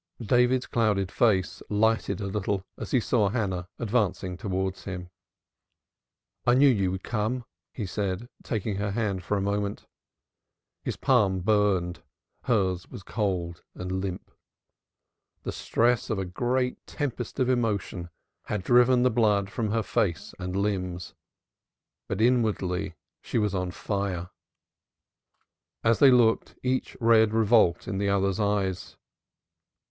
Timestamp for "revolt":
27.35-27.87